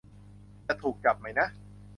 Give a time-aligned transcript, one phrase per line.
[0.67, 1.47] จะถูกจับไหมนะ